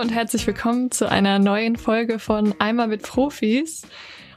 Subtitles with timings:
[0.00, 3.82] und herzlich willkommen zu einer neuen Folge von Einmal mit Profis.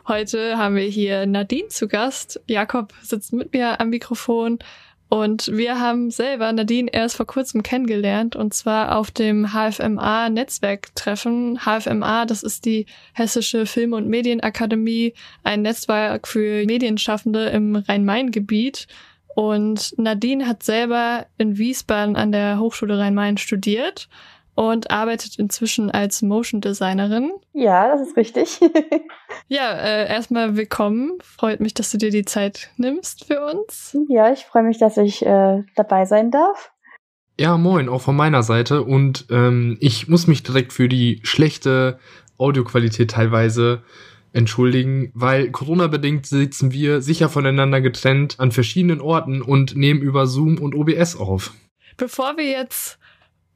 [0.05, 2.42] Heute haben wir hier Nadine zu Gast.
[2.48, 4.60] Jakob sitzt mit mir am Mikrofon
[5.08, 11.62] und wir haben selber Nadine erst vor kurzem kennengelernt und zwar auf dem HFMA Netzwerktreffen.
[11.62, 15.14] HFMA, das ist die Hessische Film- und Medienakademie,
[15.45, 18.88] ein Netzwerk für Medienschaffende im Rhein-Main-Gebiet.
[19.34, 24.09] Und Nadine hat selber in Wiesbaden an der Hochschule Rhein-Main studiert
[24.55, 27.31] und arbeitet inzwischen als Motion Designerin.
[27.53, 28.59] Ja, das ist richtig.
[29.48, 31.17] ja, äh, erstmal willkommen.
[31.21, 33.98] Freut mich, dass du dir die Zeit nimmst für uns.
[34.09, 36.71] Ja, ich freue mich, dass ich äh, dabei sein darf.
[37.39, 38.84] Ja, moin, auch von meiner Seite.
[38.84, 41.99] Und ähm, ich muss mich direkt für die schlechte
[42.38, 43.84] Audioqualität teilweise
[44.34, 50.57] entschuldigen, weil Corona-bedingt sitzen wir sicher voneinander getrennt an verschiedenen Orten und nehmen über Zoom
[50.57, 51.54] und OBS auf.
[51.98, 52.99] Bevor wir jetzt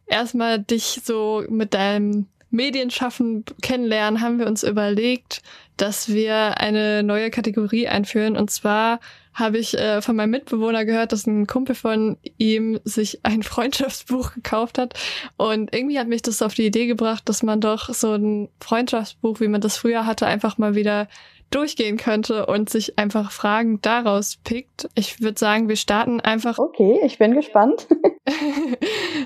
[0.07, 5.41] erstmal dich so mit deinem Medienschaffen kennenlernen, haben wir uns überlegt,
[5.75, 8.37] dass wir eine neue Kategorie einführen.
[8.37, 8.99] Und zwar
[9.33, 14.33] habe ich äh, von meinem Mitbewohner gehört, dass ein Kumpel von ihm sich ein Freundschaftsbuch
[14.33, 14.93] gekauft hat.
[15.35, 19.39] Und irgendwie hat mich das auf die Idee gebracht, dass man doch so ein Freundschaftsbuch,
[19.39, 21.07] wie man das früher hatte, einfach mal wieder
[21.49, 24.89] durchgehen könnte und sich einfach Fragen daraus pickt.
[24.95, 26.57] Ich würde sagen, wir starten einfach.
[26.67, 27.87] Okay, ich bin gespannt.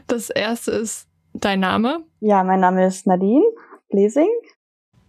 [0.07, 2.03] das erste ist dein Name.
[2.19, 3.43] Ja, mein Name ist Nadine
[3.89, 4.29] Blesing.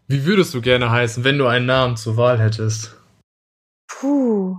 [0.09, 2.97] Wie würdest du gerne heißen, wenn du einen Namen zur Wahl hättest?
[3.87, 4.57] Puh.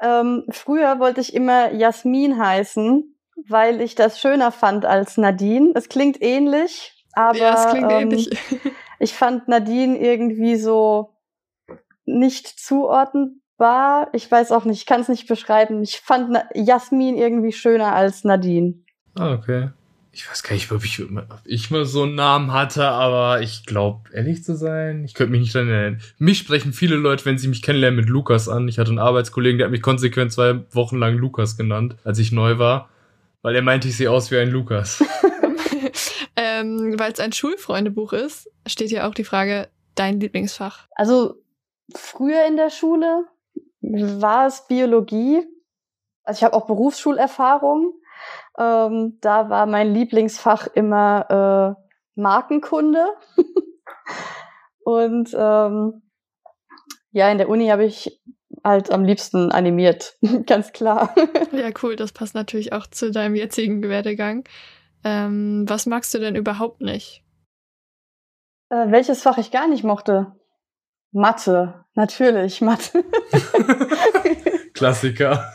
[0.00, 3.14] Ähm, früher wollte ich immer Jasmin heißen,
[3.48, 5.72] weil ich das schöner fand als Nadine.
[5.74, 8.30] Es klingt ähnlich, aber ja, es klingt ähm, ähnlich.
[9.00, 11.14] Ich fand Nadine irgendwie so
[12.04, 14.08] nicht zuordnenbar.
[14.12, 15.82] Ich weiß auch nicht, ich kann es nicht beschreiben.
[15.82, 18.74] Ich fand Na Jasmin irgendwie schöner als Nadine.
[19.14, 19.70] Ah, okay.
[20.12, 23.64] Ich weiß gar nicht, ob ich, ob ich mal so einen Namen hatte, aber ich
[23.64, 26.00] glaube, ehrlich zu sein, ich könnte mich nicht daran erinnern.
[26.18, 28.68] Mich sprechen viele Leute, wenn sie mich kennenlernen, mit Lukas an.
[28.68, 32.32] Ich hatte einen Arbeitskollegen, der hat mich konsequent zwei Wochen lang Lukas genannt, als ich
[32.32, 32.90] neu war,
[33.40, 35.02] weil er meinte, ich sehe aus wie ein Lukas.
[36.40, 40.88] ähm, weil es ein Schulfreundebuch ist, steht hier auch die Frage, dein Lieblingsfach.
[40.92, 41.34] Also
[41.94, 43.26] früher in der Schule
[43.82, 45.46] war es Biologie.
[46.24, 47.92] Also ich habe auch Berufsschulerfahrung.
[48.58, 51.82] Ähm, da war mein Lieblingsfach immer äh,
[52.18, 53.04] Markenkunde.
[54.84, 56.02] Und ähm,
[57.12, 58.18] ja, in der Uni habe ich
[58.64, 61.14] halt am liebsten animiert, ganz klar.
[61.52, 64.44] ja, cool, das passt natürlich auch zu deinem jetzigen Werdegang.
[65.04, 67.24] Ähm, was magst du denn überhaupt nicht?
[68.70, 70.32] Äh, welches Fach ich gar nicht mochte?
[71.12, 73.04] Mathe, natürlich, Mathe.
[74.74, 75.54] Klassiker.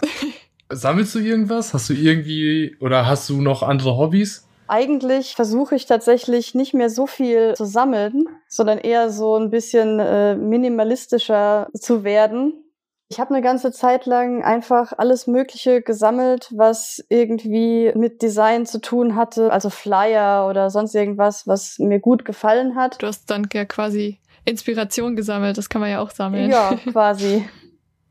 [0.69, 1.73] Sammelst du irgendwas?
[1.73, 4.47] Hast du irgendwie oder hast du noch andere Hobbys?
[4.67, 9.99] Eigentlich versuche ich tatsächlich nicht mehr so viel zu sammeln, sondern eher so ein bisschen
[9.99, 12.64] äh, minimalistischer zu werden.
[13.07, 18.81] Ich habe eine ganze Zeit lang einfach alles Mögliche gesammelt, was irgendwie mit Design zu
[18.81, 23.01] tun hatte, also Flyer oder sonst irgendwas, was mir gut gefallen hat.
[23.01, 26.49] Du hast dann ja quasi Inspiration gesammelt, das kann man ja auch sammeln.
[26.49, 27.47] Ja, quasi.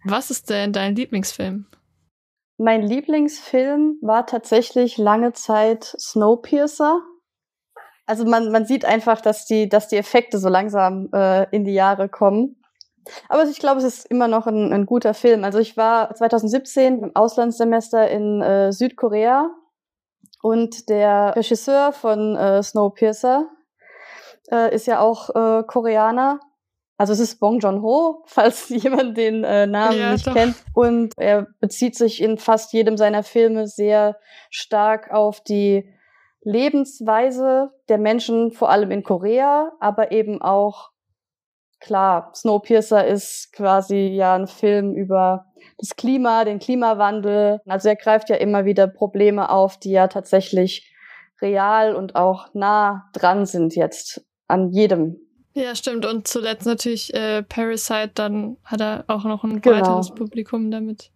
[0.04, 1.66] was ist denn dein Lieblingsfilm?
[2.56, 7.00] Mein Lieblingsfilm war tatsächlich lange Zeit Snowpiercer.
[8.06, 11.72] Also man, man sieht einfach, dass die, dass die Effekte so langsam äh, in die
[11.74, 12.62] Jahre kommen.
[13.28, 15.44] Aber ich glaube, es ist immer noch ein, ein guter Film.
[15.44, 19.50] Also ich war 2017 im Auslandssemester in äh, Südkorea
[20.42, 23.48] und der Regisseur von äh, Snowpiercer
[24.50, 26.40] äh, ist ja auch äh, Koreaner
[26.96, 30.34] also es ist Bong Joon-ho, falls jemand den äh, Namen ja, nicht doch.
[30.34, 30.56] kennt.
[30.74, 34.16] Und er bezieht sich in fast jedem seiner Filme sehr
[34.50, 35.92] stark auf die
[36.42, 40.90] Lebensweise der Menschen, vor allem in Korea, aber eben auch,
[41.84, 45.46] klar, Snowpiercer ist quasi ja ein Film über
[45.78, 47.60] das Klima, den Klimawandel.
[47.66, 50.90] Also er greift ja immer wieder Probleme auf, die ja tatsächlich
[51.42, 55.20] real und auch nah dran sind jetzt an jedem
[55.56, 56.04] ja, stimmt.
[56.04, 59.76] Und zuletzt natürlich äh, Parasite, dann hat er auch noch ein genau.
[59.76, 61.12] weiteres Publikum damit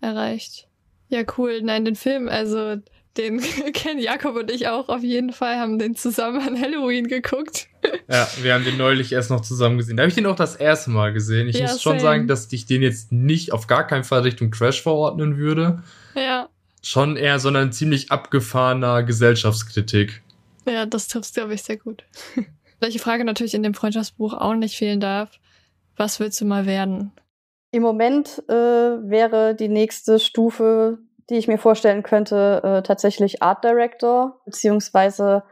[0.00, 0.66] erreicht.
[1.08, 1.60] Ja, cool.
[1.62, 2.76] Nein, den Film, also
[3.16, 3.40] den
[3.72, 7.68] kennen Jakob und ich auch auf jeden Fall, haben den zusammen an Halloween geguckt.
[8.08, 9.96] Ja, wir haben den neulich erst noch zusammen gesehen.
[9.96, 11.48] Da habe ich den auch das erste Mal gesehen.
[11.48, 12.00] Ich ja, muss schon same.
[12.00, 15.82] sagen, dass ich den jetzt nicht auf gar keinen Fall Richtung Trash verordnen würde.
[16.14, 16.48] Ja.
[16.82, 20.22] Schon eher, sondern ziemlich abgefahrener Gesellschaftskritik.
[20.66, 22.04] Ja, das triffst glaube ich, sehr gut.
[22.80, 25.30] Welche Frage natürlich in dem Freundschaftsbuch auch nicht fehlen darf.
[25.96, 27.12] Was willst du mal werden?
[27.70, 30.98] Im Moment äh, wäre die nächste Stufe,
[31.32, 35.42] die ich mir vorstellen könnte, äh, tatsächlich Art Director, beziehungsweise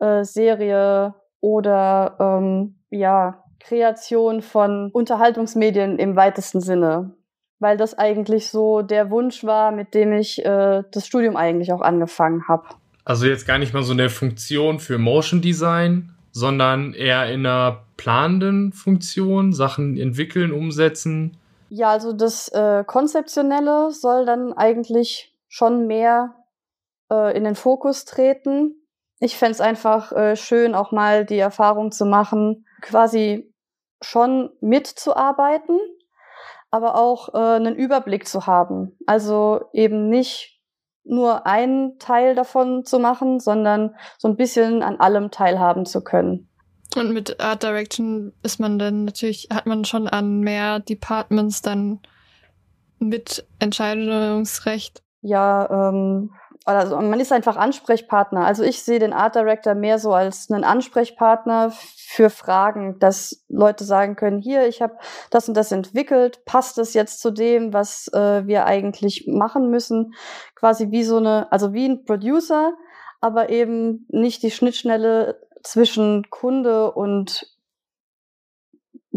[0.00, 7.12] äh, Serie oder ähm, ja, Kreation von Unterhaltungsmedien im weitesten Sinne.
[7.58, 11.82] Weil das eigentlich so der Wunsch war, mit dem ich äh, das Studium eigentlich auch
[11.82, 12.64] angefangen habe.
[13.04, 17.82] Also jetzt gar nicht mal so eine Funktion für Motion Design, sondern eher in einer
[17.98, 21.36] planenden Funktion, Sachen entwickeln, umsetzen.
[21.72, 26.34] Ja, also das äh, Konzeptionelle soll dann eigentlich schon mehr
[27.12, 28.74] äh, in den Fokus treten.
[29.20, 33.54] Ich fände es einfach äh, schön, auch mal die Erfahrung zu machen, quasi
[34.02, 35.78] schon mitzuarbeiten,
[36.72, 38.98] aber auch äh, einen Überblick zu haben.
[39.06, 40.60] Also eben nicht
[41.04, 46.49] nur einen Teil davon zu machen, sondern so ein bisschen an allem teilhaben zu können.
[46.96, 52.00] Und mit Art Direction ist man dann natürlich, hat man schon an mehr Departments dann
[52.98, 55.02] mit Entscheidungsrecht.
[55.22, 56.30] Ja, ähm,
[56.64, 58.44] also man ist einfach Ansprechpartner.
[58.44, 63.84] Also ich sehe den Art Director mehr so als einen Ansprechpartner für Fragen, dass Leute
[63.84, 64.96] sagen können, hier, ich habe
[65.30, 70.14] das und das entwickelt, passt es jetzt zu dem, was äh, wir eigentlich machen müssen?
[70.54, 72.72] Quasi wie so eine, also wie ein Producer,
[73.20, 77.46] aber eben nicht die Schnittstelle zwischen Kunde und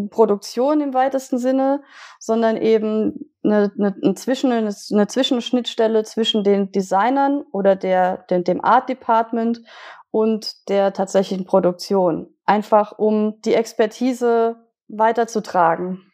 [0.10, 1.84] Produktion im weitesten Sinne,
[2.20, 8.64] sondern eben eine, eine, eine, Zwischen, eine Zwischenschnittstelle zwischen den Designern oder der, dem, dem
[8.64, 9.62] Art Department
[10.10, 12.34] und der tatsächlichen Produktion.
[12.46, 14.56] Einfach um die Expertise
[14.88, 16.12] weiterzutragen.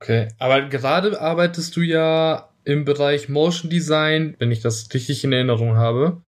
[0.00, 5.32] Okay, aber gerade arbeitest du ja im Bereich Motion Design, wenn ich das richtig in
[5.32, 6.22] Erinnerung habe.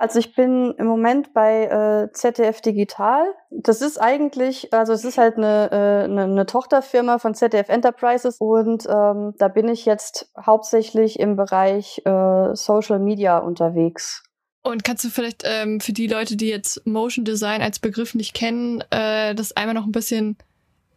[0.00, 3.34] Also ich bin im Moment bei äh, ZDF Digital.
[3.50, 8.38] Das ist eigentlich, also es ist halt eine, äh, eine, eine Tochterfirma von ZDF Enterprises
[8.38, 14.22] und ähm, da bin ich jetzt hauptsächlich im Bereich äh, Social Media unterwegs.
[14.62, 18.32] Und kannst du vielleicht ähm, für die Leute, die jetzt Motion Design als Begriff nicht
[18.32, 20.38] kennen, äh, das einmal noch ein bisschen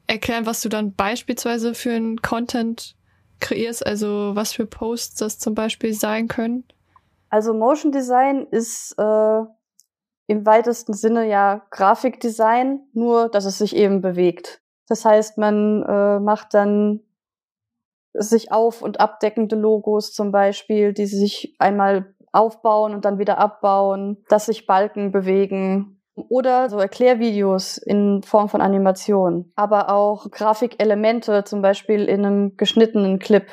[0.07, 2.95] erklären, was du dann beispielsweise für einen Content
[3.41, 6.63] kreierst, also was für Posts das zum Beispiel sein können?
[7.33, 9.41] Also Motion Design ist äh,
[10.27, 14.61] im weitesten Sinne ja Grafikdesign, nur dass es sich eben bewegt.
[14.87, 16.99] Das heißt, man äh, macht dann
[18.13, 24.23] sich auf- und abdeckende Logos zum Beispiel, die sich einmal aufbauen und dann wieder abbauen,
[24.29, 31.63] dass sich Balken bewegen oder so Erklärvideos in Form von Animation, aber auch Grafikelemente, zum
[31.63, 33.47] Beispiel in einem geschnittenen Clip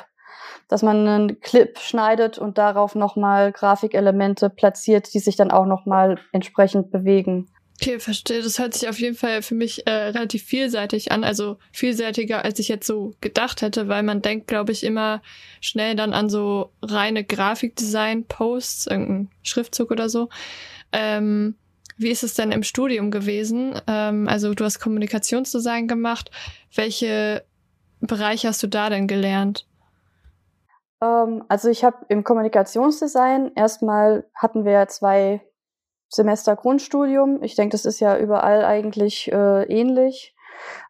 [0.71, 6.17] dass man einen Clip schneidet und darauf nochmal Grafikelemente platziert, die sich dann auch nochmal
[6.31, 7.49] entsprechend bewegen.
[7.81, 8.43] Okay, verstehe.
[8.43, 12.59] Das hört sich auf jeden Fall für mich äh, relativ vielseitig an, also vielseitiger, als
[12.59, 15.21] ich jetzt so gedacht hätte, weil man denkt, glaube ich, immer
[15.61, 20.29] schnell dann an so reine Grafikdesign-Posts, irgendein Schriftzug oder so.
[20.91, 21.55] Ähm,
[21.97, 23.73] wie ist es denn im Studium gewesen?
[23.87, 26.29] Ähm, also du hast Kommunikationsdesign gemacht.
[26.73, 27.43] Welche
[27.99, 29.65] Bereiche hast du da denn gelernt?
[31.01, 35.41] Ähm, also ich habe im Kommunikationsdesign erstmal hatten wir zwei
[36.09, 37.41] Semester Grundstudium.
[37.41, 40.35] Ich denke, das ist ja überall eigentlich äh, ähnlich,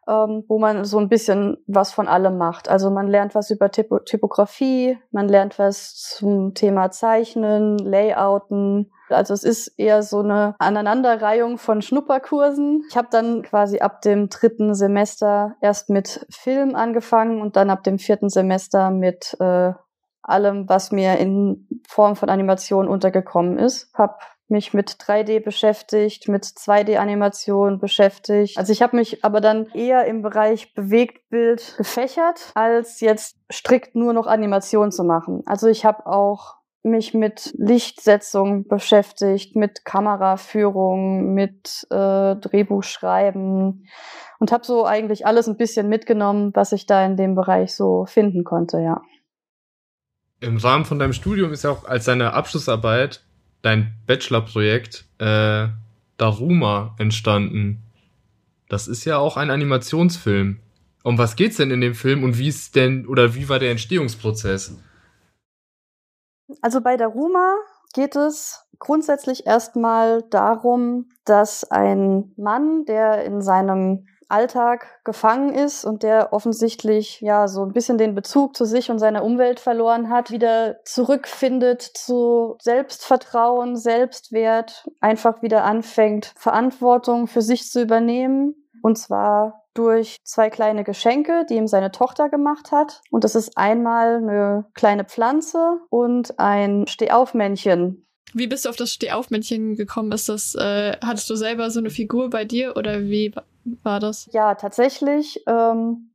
[0.08, 2.68] ähm, wo man so ein bisschen was von allem macht.
[2.68, 8.90] Also man lernt was über Typo Typografie, man lernt was zum Thema Zeichnen, Layouten.
[9.10, 12.82] Also es ist eher so eine Aneinanderreihung von Schnupperkursen.
[12.88, 17.84] Ich habe dann quasi ab dem dritten Semester erst mit Film angefangen und dann ab
[17.84, 19.72] dem vierten Semester mit äh,
[20.22, 23.90] allem, was mir in Form von Animation untergekommen ist.
[23.94, 24.20] Hab
[24.52, 28.58] mich mit 3D beschäftigt, mit 2D-Animation beschäftigt.
[28.58, 34.12] Also ich habe mich aber dann eher im Bereich Bewegtbild gefächert, als jetzt strikt nur
[34.12, 35.42] noch Animation zu machen.
[35.46, 43.86] Also ich habe auch mich mit Lichtsetzung beschäftigt, mit Kameraführung, mit äh, Drehbuchschreiben
[44.40, 48.04] und habe so eigentlich alles ein bisschen mitgenommen, was ich da in dem Bereich so
[48.04, 49.00] finden konnte, ja
[50.42, 53.24] im Rahmen von deinem Studium ist ja auch als deine Abschlussarbeit
[53.62, 55.68] dein Bachelorprojekt äh,
[56.16, 57.82] Daruma entstanden.
[58.68, 60.58] Das ist ja auch ein Animationsfilm.
[61.04, 63.70] Um was geht's denn in dem Film und wie ist denn oder wie war der
[63.70, 64.76] Entstehungsprozess?
[66.60, 67.54] Also bei Daruma
[67.94, 76.02] geht es grundsätzlich erstmal darum, dass ein Mann, der in seinem Alltag gefangen ist und
[76.02, 80.30] der offensichtlich ja so ein bisschen den Bezug zu sich und seiner Umwelt verloren hat,
[80.30, 88.54] wieder zurückfindet zu Selbstvertrauen, Selbstwert, einfach wieder anfängt, Verantwortung für sich zu übernehmen.
[88.82, 93.00] Und zwar durch zwei kleine Geschenke, die ihm seine Tochter gemacht hat.
[93.10, 98.90] Und das ist einmal eine kleine Pflanze und ein Stehaufmännchen, Wie bist du auf das
[98.90, 100.10] Stehaufmännchen gekommen?
[100.12, 103.34] Ist das, äh, hattest du selber so eine Figur bei dir oder wie
[103.64, 104.28] war das?
[104.32, 106.14] Ja, tatsächlich ähm,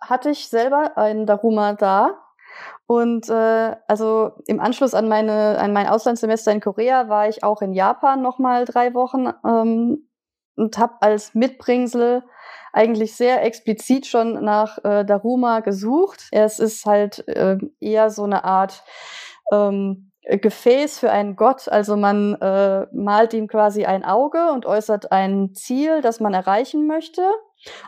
[0.00, 2.18] hatte ich selber einen Daruma da.
[2.86, 7.62] Und äh, also im Anschluss an meine an mein Auslandssemester in Korea war ich auch
[7.62, 10.08] in Japan noch mal drei Wochen ähm,
[10.56, 12.24] und habe als Mitbringsel
[12.72, 16.28] eigentlich sehr explizit schon nach äh, Daruma gesucht.
[16.32, 18.82] Es ist halt äh, eher so eine Art
[19.52, 21.68] ähm, Gefäß für einen Gott.
[21.68, 26.86] Also man äh, malt ihm quasi ein Auge und äußert ein Ziel, das man erreichen
[26.86, 27.22] möchte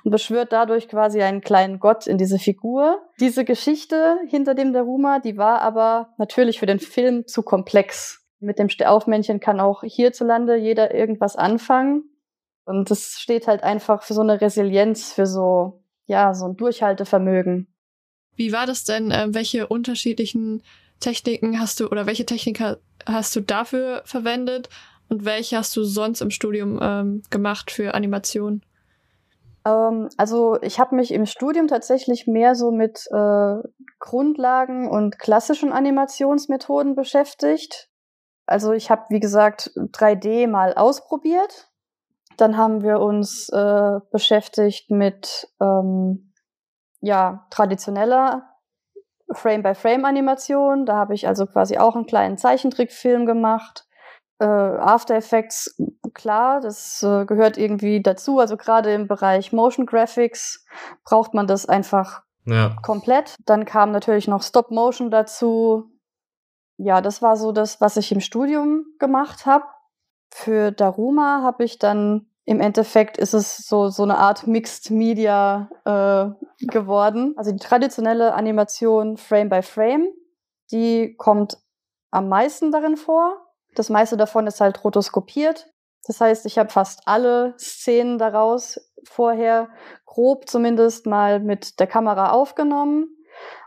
[0.05, 3.03] und beschwört dadurch quasi einen kleinen Gott in diese Figur.
[3.21, 8.21] Diese Geschichte hinter dem Daruma, die war aber natürlich für den Film zu komplex.
[8.41, 12.05] Mit dem Stehaufmännchen kann auch hierzulande jeder irgendwas anfangen.
[12.65, 17.69] Und das steht halt einfach für so eine Resilienz, für so, ja, so ein Durchhaltevermögen.
[18.35, 19.11] Wie war das denn?
[19.11, 20.63] Äh, welche unterschiedlichen
[21.03, 22.63] Techniken hast du oder welche Technik
[23.07, 24.69] hast du dafür verwendet
[25.09, 28.63] und welche hast du sonst im Studium ähm, gemacht für Animation?
[29.67, 33.57] Ähm, also ich habe mich im Studium tatsächlich mehr so mit äh,
[33.99, 37.91] Grundlagen und klassischen Animationsmethoden beschäftigt.
[38.47, 41.71] Also ich habe, wie gesagt, 3D mal ausprobiert.
[42.37, 46.33] Dann haben wir uns äh, beschäftigt mit ähm,
[47.01, 48.52] ja, traditioneller
[49.35, 50.87] Frame-by-Frame-Animation.
[50.87, 53.87] Da habe ich also quasi auch einen kleinen Zeichentrickfilm gemacht.
[54.39, 55.81] Äh, After Effects,
[56.15, 58.39] klar, das äh, gehört irgendwie dazu.
[58.39, 60.67] Also gerade im Bereich Motion Graphics
[61.05, 62.77] braucht man das einfach ja.
[62.83, 63.37] komplett.
[63.47, 65.91] Dann kam natürlich noch Stop Motion dazu.
[66.77, 69.65] Ja, das war so das, was ich im Studium gemacht habe.
[70.31, 75.71] Für Daruma habe ich dann im Endeffekt ist es so, so eine Art Mixed Media
[75.85, 77.35] äh, geworden.
[77.37, 80.09] Also die traditionelle Animation Frame by Frame,
[80.73, 81.59] die kommt
[82.11, 83.47] am meisten darin vor.
[83.75, 85.71] Das meiste davon ist halt rotoskopiert.
[86.07, 89.69] Das heißt, ich habe fast alle Szenen daraus vorher
[90.05, 93.07] grob zumindest mal mit der Kamera aufgenommen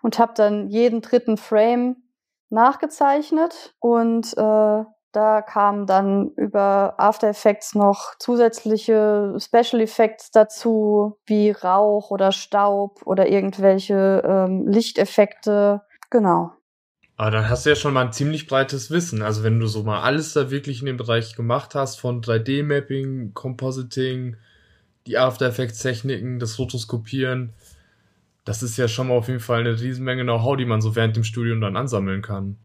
[0.02, 1.96] und habe dann jeden dritten Frame
[2.50, 4.84] nachgezeichnet und äh,
[5.16, 13.02] da kamen dann über After Effects noch zusätzliche Special Effects dazu, wie Rauch oder Staub
[13.06, 15.82] oder irgendwelche ähm, Lichteffekte.
[16.10, 16.52] Genau.
[17.18, 19.22] Aber dann hast du ja schon mal ein ziemlich breites Wissen.
[19.22, 23.34] Also wenn du so mal alles da wirklich in dem Bereich gemacht hast, von 3D-Mapping,
[23.34, 24.36] Compositing,
[25.08, 27.54] die After Effects-Techniken, das Rotoskopieren,
[28.44, 31.16] das ist ja schon mal auf jeden Fall eine Riesenmenge Know-how, die man so während
[31.16, 32.58] dem Studium dann ansammeln kann.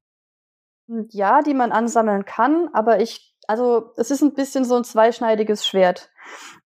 [1.11, 5.66] Ja, die man ansammeln kann, aber ich, also es ist ein bisschen so ein zweischneidiges
[5.66, 6.11] Schwert.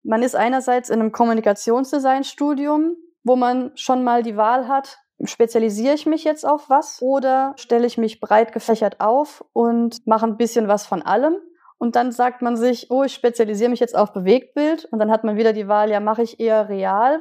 [0.03, 6.07] Man ist einerseits in einem Kommunikationsdesign-Studium, wo man schon mal die Wahl hat, spezialisiere ich
[6.07, 10.69] mich jetzt auf was oder stelle ich mich breit gefächert auf und mache ein bisschen
[10.69, 11.37] was von allem.
[11.79, 14.87] Und dann sagt man sich, oh, ich spezialisiere mich jetzt auf Bewegtbild.
[14.87, 17.21] Und dann hat man wieder die Wahl, ja, mache ich eher real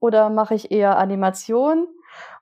[0.00, 1.86] oder mache ich eher Animation?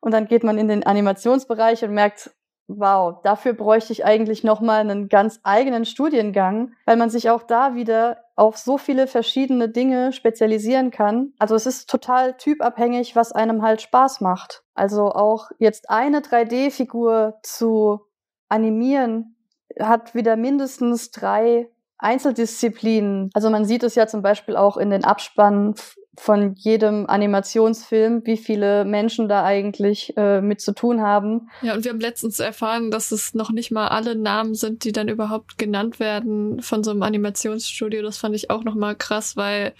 [0.00, 2.30] Und dann geht man in den Animationsbereich und merkt,
[2.78, 7.74] wow, dafür bräuchte ich eigentlich nochmal einen ganz eigenen Studiengang, weil man sich auch da
[7.74, 11.32] wieder auf so viele verschiedene Dinge spezialisieren kann.
[11.38, 14.62] Also es ist total typabhängig, was einem halt Spaß macht.
[14.74, 18.00] Also auch jetzt eine 3D-Figur zu
[18.48, 19.36] animieren,
[19.78, 23.30] hat wieder mindestens drei Einzeldisziplinen.
[23.34, 25.74] Also man sieht es ja zum Beispiel auch in den Abspannen
[26.18, 31.48] von jedem Animationsfilm, wie viele Menschen da eigentlich äh, mit zu tun haben.
[31.62, 34.92] Ja, und wir haben letztens erfahren, dass es noch nicht mal alle Namen sind, die
[34.92, 38.02] dann überhaupt genannt werden von so einem Animationsstudio.
[38.02, 39.72] Das fand ich auch noch mal krass, weil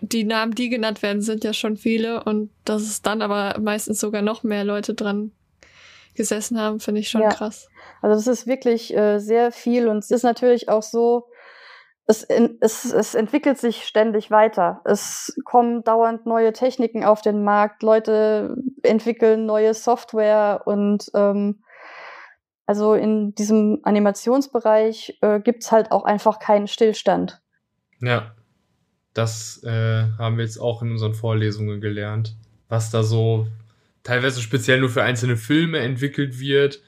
[0.00, 4.00] die Namen, die genannt werden, sind ja schon viele und dass es dann aber meistens
[4.00, 5.32] sogar noch mehr Leute dran
[6.14, 7.28] gesessen haben, finde ich schon ja.
[7.28, 7.68] krass.
[8.02, 11.26] Also das ist wirklich äh, sehr viel und es ist natürlich auch so,
[12.10, 14.80] es, es, es entwickelt sich ständig weiter.
[14.84, 21.62] Es kommen dauernd neue Techniken auf den Markt, Leute entwickeln neue Software und ähm,
[22.66, 27.40] also in diesem Animationsbereich äh, gibt's halt auch einfach keinen Stillstand.
[28.00, 28.34] Ja,
[29.14, 32.36] das äh, haben wir jetzt auch in unseren Vorlesungen gelernt,
[32.68, 33.46] was da so
[34.02, 36.82] teilweise speziell nur für einzelne Filme entwickelt wird.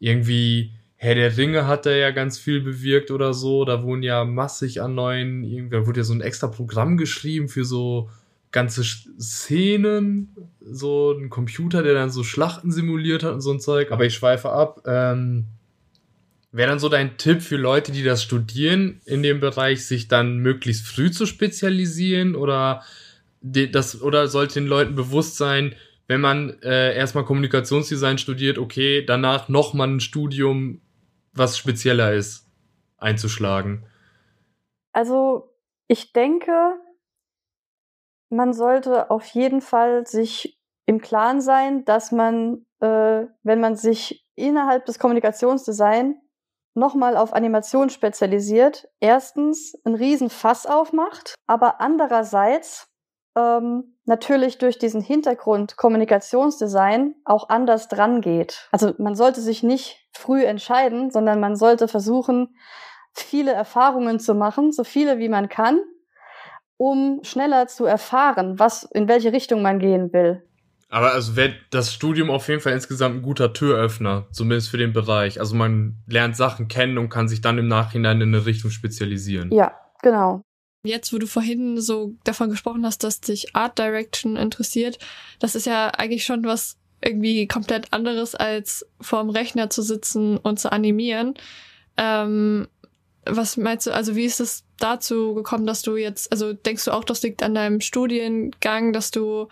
[0.00, 3.64] Irgendwie Herr der Ringe hat da ja ganz viel bewirkt oder so.
[3.64, 7.64] Da wurden ja massig an neuen, irgendwie wurde ja so ein extra Programm geschrieben für
[7.64, 8.10] so
[8.50, 13.92] ganze Szenen, so ein Computer, der dann so Schlachten simuliert hat und so ein Zeug.
[13.92, 14.82] Aber ich schweife ab.
[14.86, 15.46] Ähm,
[16.50, 20.38] Wäre dann so dein Tipp für Leute, die das studieren, in dem Bereich, sich dann
[20.38, 22.82] möglichst früh zu spezialisieren oder
[23.40, 25.74] das oder sollte den Leuten bewusst sein,
[26.08, 30.80] wenn man äh, erstmal Kommunikationsdesign studiert, okay, danach nochmal ein Studium
[31.38, 32.46] was spezieller ist,
[32.98, 33.86] einzuschlagen?
[34.92, 35.54] Also
[35.86, 36.74] ich denke,
[38.30, 44.26] man sollte auf jeden Fall sich im Klaren sein, dass man, äh, wenn man sich
[44.34, 46.20] innerhalb des Kommunikationsdesign
[46.74, 52.88] nochmal auf Animation spezialisiert, erstens ein Riesenfass aufmacht, aber andererseits
[53.36, 58.68] ähm, natürlich durch diesen Hintergrund Kommunikationsdesign auch anders dran geht.
[58.72, 62.56] Also man sollte sich nicht früh entscheiden, sondern man sollte versuchen,
[63.14, 65.80] viele Erfahrungen zu machen, so viele wie man kann,
[66.76, 70.42] um schneller zu erfahren, was in welche Richtung man gehen will.
[70.90, 74.94] Aber also wäre das Studium auf jeden Fall insgesamt ein guter Türöffner, zumindest für den
[74.94, 75.38] Bereich.
[75.38, 79.52] Also man lernt Sachen kennen und kann sich dann im Nachhinein in eine Richtung spezialisieren.
[79.52, 80.42] Ja, genau.
[80.84, 84.98] Jetzt, wo du vorhin so davon gesprochen hast, dass dich Art Direction interessiert,
[85.40, 90.58] das ist ja eigentlich schon was irgendwie komplett anderes, als vorm Rechner zu sitzen und
[90.58, 91.34] zu animieren.
[91.96, 92.68] Ähm,
[93.24, 96.92] was meinst du, also wie ist es dazu gekommen, dass du jetzt, also denkst du
[96.92, 99.48] auch, das liegt an deinem Studiengang, dass du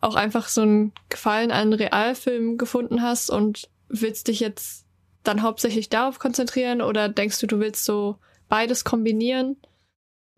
[0.00, 4.86] auch einfach so einen Gefallen an Realfilm gefunden hast und willst dich jetzt
[5.24, 8.16] dann hauptsächlich darauf konzentrieren oder denkst du, du willst so
[8.48, 9.56] beides kombinieren?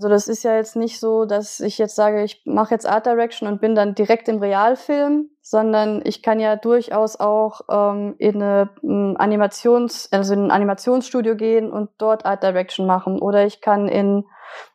[0.03, 3.07] Also das ist ja jetzt nicht so, dass ich jetzt sage, ich mache jetzt Art
[3.07, 8.43] Direction und bin dann direkt im Realfilm, sondern ich kann ja durchaus auch ähm, in
[8.43, 13.23] eine ähm, Animations, also in ein Animationsstudio gehen und dort Art Direction machen.
[13.23, 14.25] Oder ich kann in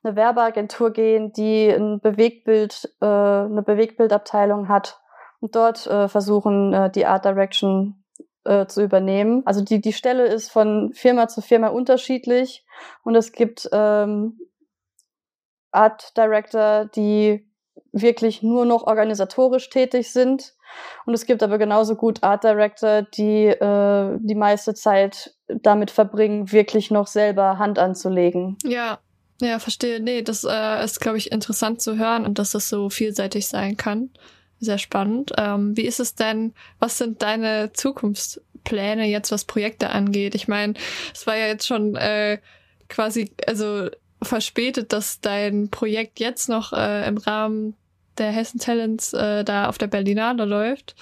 [0.02, 5.02] eine Werbeagentur gehen, die ein Bewegtbild, äh, eine Bewegtbildabteilung hat
[5.42, 8.02] und dort äh, versuchen, äh, die Art Direction
[8.46, 9.44] äh, zu übernehmen.
[9.46, 12.66] Also die, die Stelle ist von Firma zu Firma unterschiedlich
[13.04, 14.40] und es gibt ähm,
[15.78, 17.48] Art Director, die
[17.92, 20.54] wirklich nur noch organisatorisch tätig sind.
[21.06, 26.52] Und es gibt aber genauso gut Art Director, die äh, die meiste Zeit damit verbringen,
[26.52, 28.58] wirklich noch selber Hand anzulegen.
[28.64, 29.00] Ja,
[29.42, 30.00] ja, verstehe.
[30.00, 33.78] Nee, das äh, ist, glaube ich, interessant zu hören und dass das so vielseitig sein
[33.78, 34.10] kann.
[34.60, 35.32] Sehr spannend.
[35.38, 40.34] Ähm, wie ist es denn, was sind deine Zukunftspläne jetzt, was Projekte angeht?
[40.34, 40.74] Ich meine,
[41.14, 42.40] es war ja jetzt schon äh,
[42.90, 43.90] quasi, also
[44.22, 47.76] verspätet, dass dein Projekt jetzt noch äh, im Rahmen
[48.18, 50.96] der Hessen Talents äh, da auf der Berlinale läuft.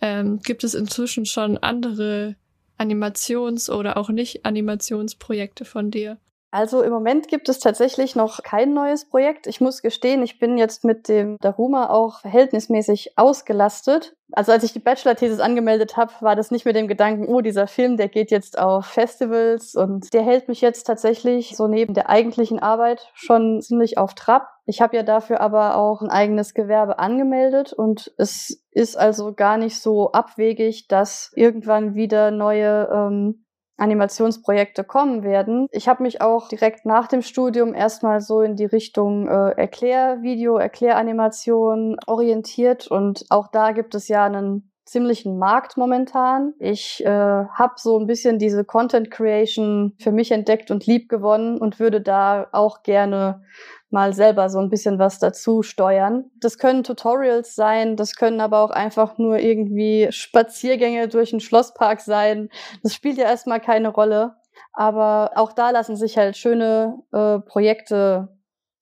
[0.00, 2.36] Ähm, gibt es inzwischen schon andere
[2.78, 6.18] Animations- oder auch nicht Animationsprojekte von dir?
[6.56, 9.46] Also im Moment gibt es tatsächlich noch kein neues Projekt.
[9.46, 14.16] Ich muss gestehen, ich bin jetzt mit dem Daruma auch verhältnismäßig ausgelastet.
[14.32, 17.66] Also als ich die Bachelor-Thesis angemeldet habe, war das nicht mit dem Gedanken, oh, dieser
[17.66, 22.08] Film, der geht jetzt auf Festivals und der hält mich jetzt tatsächlich so neben der
[22.08, 24.48] eigentlichen Arbeit schon ziemlich auf Trab.
[24.64, 29.58] Ich habe ja dafür aber auch ein eigenes Gewerbe angemeldet und es ist also gar
[29.58, 33.45] nicht so abwegig, dass irgendwann wieder neue ähm,
[33.76, 35.68] Animationsprojekte kommen werden.
[35.70, 40.56] Ich habe mich auch direkt nach dem Studium erstmal so in die Richtung äh, Erklärvideo,
[40.56, 46.54] Erkläranimation orientiert und auch da gibt es ja einen ziemlichen Markt momentan.
[46.58, 51.58] Ich äh, habe so ein bisschen diese Content Creation für mich entdeckt und lieb gewonnen
[51.58, 53.42] und würde da auch gerne
[53.90, 56.30] mal selber so ein bisschen was dazu steuern.
[56.40, 62.00] Das können Tutorials sein, das können aber auch einfach nur irgendwie Spaziergänge durch einen Schlosspark
[62.00, 62.48] sein.
[62.82, 64.36] Das spielt ja erstmal keine Rolle.
[64.72, 68.28] Aber auch da lassen sich halt schöne äh, Projekte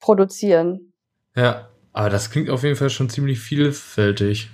[0.01, 0.93] produzieren.
[1.37, 4.51] Ja, aber das klingt auf jeden Fall schon ziemlich vielfältig.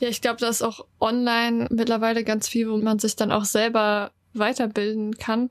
[0.00, 3.44] Ja, ich glaube, da ist auch online mittlerweile ganz viel, wo man sich dann auch
[3.44, 5.50] selber weiterbilden kann.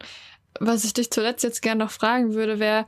[0.59, 2.85] Was ich dich zuletzt jetzt gerne noch fragen würde, wäre,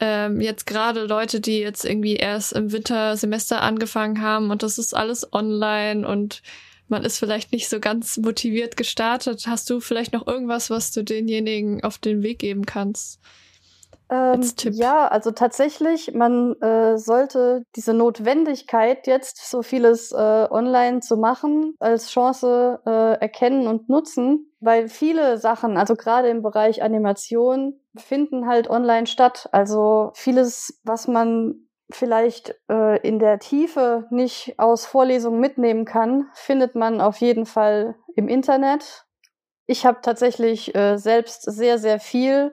[0.00, 4.94] ähm, jetzt gerade Leute, die jetzt irgendwie erst im Wintersemester angefangen haben und das ist
[4.94, 6.42] alles online und
[6.88, 9.46] man ist vielleicht nicht so ganz motiviert gestartet.
[9.46, 13.20] Hast du vielleicht noch irgendwas, was du denjenigen auf den Weg geben kannst?
[14.12, 20.16] Ähm, ja, also tatsächlich, man äh, sollte diese Notwendigkeit, jetzt so vieles äh,
[20.50, 26.42] online zu machen, als Chance äh, erkennen und nutzen, weil viele Sachen, also gerade im
[26.42, 29.48] Bereich Animation, finden halt online statt.
[29.50, 36.74] Also vieles, was man vielleicht äh, in der Tiefe nicht aus Vorlesungen mitnehmen kann, findet
[36.74, 39.06] man auf jeden Fall im Internet.
[39.66, 42.52] Ich habe tatsächlich äh, selbst sehr, sehr viel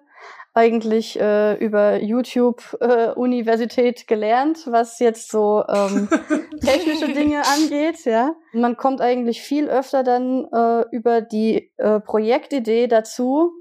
[0.54, 6.10] eigentlich äh, über YouTube äh, Universität gelernt, was jetzt so ähm,
[6.62, 8.06] technische Dinge angeht.
[8.06, 13.54] Ja, man kommt eigentlich viel öfter dann äh, über die äh, Projektidee dazu,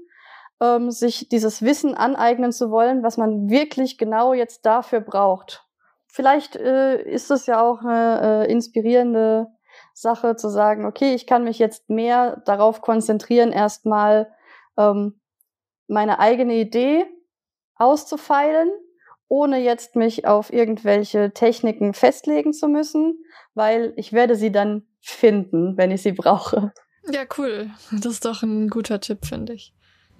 [0.61, 5.65] ähm, sich dieses Wissen aneignen zu wollen, was man wirklich genau jetzt dafür braucht.
[6.07, 9.47] Vielleicht äh, ist es ja auch eine äh, inspirierende
[9.93, 14.31] Sache zu sagen, okay, ich kann mich jetzt mehr darauf konzentrieren, erstmal
[14.77, 15.19] ähm,
[15.89, 17.05] meine eigene Idee
[17.75, 18.69] auszufeilen,
[19.27, 23.23] ohne jetzt mich auf irgendwelche Techniken festlegen zu müssen,
[23.53, 26.73] weil ich werde sie dann finden, wenn ich sie brauche.
[27.11, 27.69] Ja, cool.
[27.91, 29.73] Das ist doch ein guter Tipp, finde ich.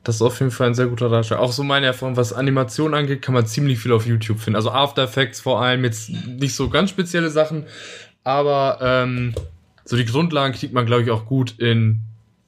[0.03, 1.39] Das ist auf jeden Fall ein sehr guter Ratschlag.
[1.39, 4.55] Auch so meine Erfahrung, was Animation angeht, kann man ziemlich viel auf YouTube finden.
[4.55, 7.65] Also After Effects vor allem, jetzt nicht so ganz spezielle Sachen,
[8.23, 9.35] aber ähm,
[9.83, 12.01] so die Grundlagen kriegt man, glaube ich, auch gut in,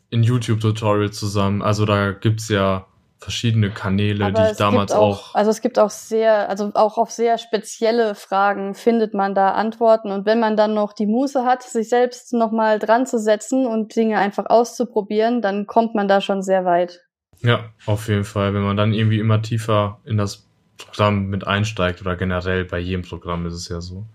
[0.10, 1.62] in YouTube-Tutorials zusammen.
[1.62, 2.88] Also da gibt's ja
[3.22, 5.36] verschiedene Kanäle, Aber die ich damals auch, auch.
[5.36, 10.12] Also es gibt auch sehr, also auch auf sehr spezielle Fragen findet man da Antworten.
[10.12, 13.96] Und wenn man dann noch die Muße hat, sich selbst nochmal dran zu setzen und
[13.96, 17.02] Dinge einfach auszuprobieren, dann kommt man da schon sehr weit.
[17.42, 18.54] Ja, auf jeden Fall.
[18.54, 23.04] Wenn man dann irgendwie immer tiefer in das Programm mit einsteigt oder generell bei jedem
[23.04, 24.06] Programm ist es ja so.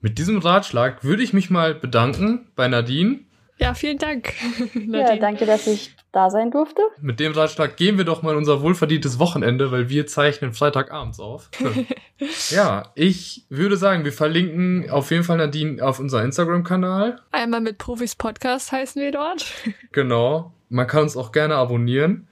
[0.00, 3.20] Mit diesem Ratschlag würde ich mich mal bedanken bei Nadine.
[3.58, 4.32] Ja, vielen Dank.
[4.74, 6.82] ja, danke, dass ich da sein durfte.
[7.00, 11.20] Mit dem Ratschlag gehen wir doch mal in unser wohlverdientes Wochenende, weil wir zeichnen Freitagabends
[11.20, 11.50] auf.
[12.50, 17.20] ja, ich würde sagen, wir verlinken auf jeden Fall Nadine auf unser Instagram-Kanal.
[17.32, 19.46] Einmal mit Profis Podcast heißen wir dort.
[19.92, 20.52] genau.
[20.70, 22.26] Man kann uns auch gerne abonnieren.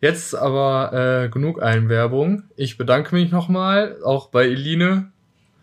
[0.00, 2.44] Jetzt aber äh, genug Einwerbung.
[2.56, 5.12] Ich bedanke mich nochmal, auch bei Eline.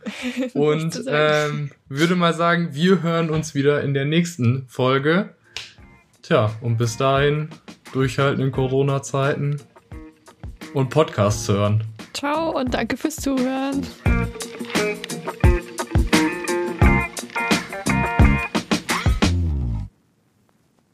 [0.53, 5.33] Und ähm, würde mal sagen, wir hören uns wieder in der nächsten Folge.
[6.29, 7.49] Tja, und bis dahin
[7.91, 9.59] durchhalten in Corona-Zeiten
[10.75, 11.83] und Podcasts hören.
[12.13, 13.81] Ciao und danke fürs Zuhören.